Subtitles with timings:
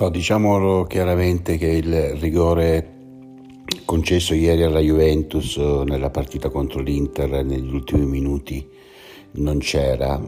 [0.00, 2.94] No, diciamo chiaramente che il rigore
[3.84, 8.64] concesso ieri alla Juventus nella partita contro l'Inter negli ultimi minuti
[9.32, 10.22] non c'era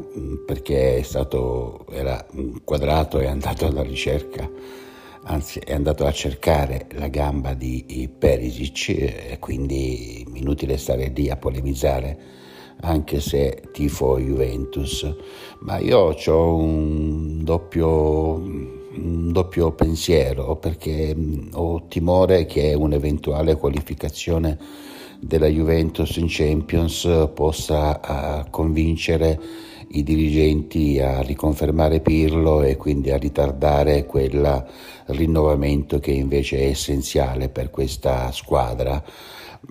[0.45, 2.27] perché è stato, era
[2.65, 4.51] quadrato e è andato alla ricerca,
[5.23, 11.37] anzi è andato a cercare la gamba di Perisic e quindi inutile stare lì a
[11.37, 12.39] polemizzare
[12.83, 15.15] anche se tifo Juventus,
[15.61, 18.43] ma io ho un doppio,
[19.33, 21.16] doppio pensiero perché
[21.52, 24.59] ho timore che un'eventuale qualificazione
[25.20, 34.06] della Juventus in Champions possa convincere i dirigenti a riconfermare Pirlo e quindi a ritardare
[34.06, 34.66] quel
[35.06, 39.03] rinnovamento che invece è essenziale per questa squadra.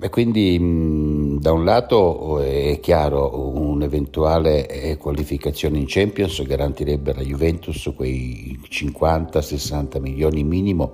[0.02, 7.92] E quindi mh, da un lato è chiaro un'eventuale qualificazione in Champions garantirebbe alla Juventus
[7.96, 10.94] quei 50-60 milioni minimo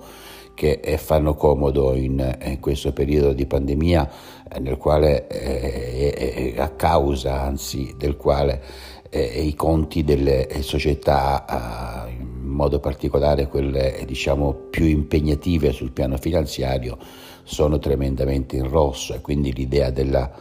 [0.53, 4.09] che eh, fanno comodo in, in, questo periodo di pandemia
[4.51, 8.61] eh, nel quale eh, a causa anzi del quale
[9.09, 16.97] eh, i conti delle società in modo particolare quelle diciamo più impegnative sul piano finanziario
[17.45, 19.13] sono tremendamente in rosso.
[19.13, 20.31] E quindi l'idea della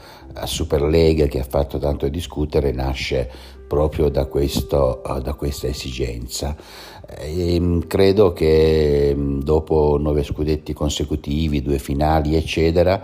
[0.44, 3.30] Superlega che ha fatto tanto discutere nasce
[3.66, 6.56] proprio da, questo, da questa esigenza.
[7.18, 13.02] E ehm, credo che dopo nove scudetti consecutivi, due finali, eccetera,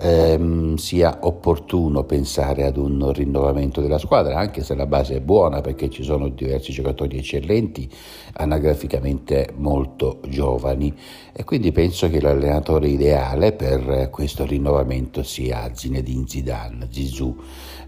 [0.00, 5.60] ehm, sia opportuno pensare ad un rinnovamento della squadra, anche se la base è buona
[5.60, 7.88] perché ci sono diversi giocatori eccellenti,
[8.34, 10.94] anagraficamente molto giovani
[11.32, 17.36] e quindi penso che l'allenatore ideale per questo rinnovamento sia Zinedine Zidane, Zizou.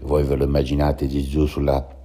[0.01, 1.99] Voi ve lo immaginate Zizou sulla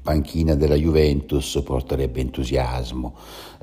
[0.00, 3.14] panchina della Juventus porterebbe entusiasmo,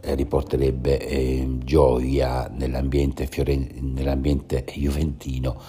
[0.02, 5.60] eh, riporterebbe eh, gioia nell'ambiente, fioren- nell'ambiente juventino,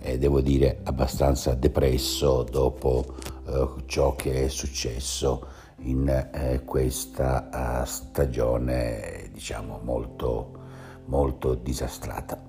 [0.00, 3.16] eh, devo dire abbastanza depresso dopo
[3.46, 5.46] eh, ciò che è successo
[5.82, 10.52] in eh, questa uh, stagione diciamo molto,
[11.06, 12.47] molto disastrata.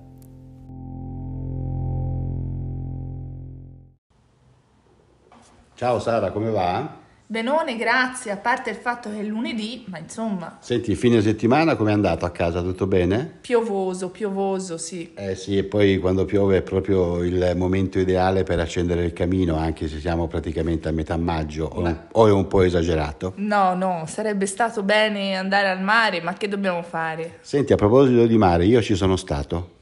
[5.80, 6.94] Ciao Sara, come va?
[7.26, 10.58] Benone, grazie, a parte il fatto che è lunedì, ma insomma...
[10.60, 12.60] Senti, fine settimana come è andato a casa?
[12.60, 13.38] Tutto bene?
[13.40, 15.12] Piovoso, piovoso, sì.
[15.14, 19.56] Eh sì, e poi quando piove è proprio il momento ideale per accendere il camino,
[19.56, 22.08] anche se siamo praticamente a metà maggio, ma...
[22.12, 23.32] o è un po' esagerato?
[23.36, 27.38] No, no, sarebbe stato bene andare al mare, ma che dobbiamo fare?
[27.40, 29.76] Senti, a proposito di mare, io ci sono stato.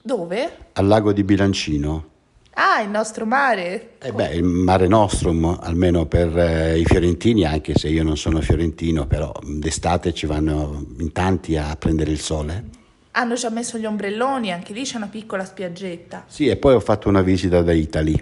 [0.00, 0.50] Dove?
[0.72, 2.14] Al lago di Bilancino.
[2.58, 3.96] Ah, il nostro mare?
[4.00, 8.40] Eh beh, il mare nostrum, almeno per eh, i fiorentini, anche se io non sono
[8.40, 12.64] fiorentino, però d'estate ci vanno in tanti a prendere il sole.
[13.10, 16.24] Hanno già messo gli ombrelloni, anche lì c'è una piccola spiaggetta.
[16.28, 18.16] Sì, e poi ho fatto una visita da Italy.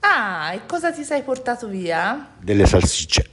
[0.00, 2.32] Ah, e cosa ti sei portato via?
[2.38, 3.24] Delle salsicce.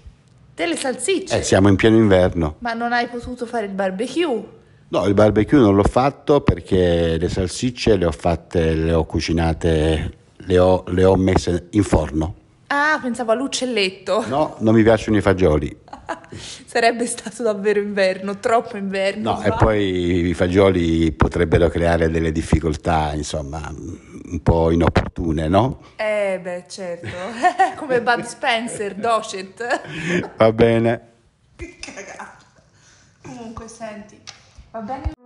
[0.56, 1.40] Delle salsicce?
[1.40, 2.56] Eh, siamo in pieno inverno.
[2.60, 4.44] Ma non hai potuto fare il barbecue?
[4.88, 10.26] No, il barbecue non l'ho fatto perché le salsicce le ho fatte, le ho cucinate
[10.48, 12.36] le ho, le ho messe in forno.
[12.68, 14.26] Ah, pensavo all'uccelletto.
[14.28, 15.76] No, non mi piacciono i fagioli.
[16.66, 19.34] Sarebbe stato davvero inverno, troppo inverno.
[19.34, 25.82] No, e poi i fagioli potrebbero creare delle difficoltà, insomma, un po' inopportune, no?
[25.96, 27.08] Eh, beh, certo.
[27.78, 29.82] Come Bud Spencer, Docet.
[30.36, 31.02] Va bene.
[31.56, 32.38] Che cagata.
[33.22, 34.20] Comunque, senti,
[34.72, 35.17] va bene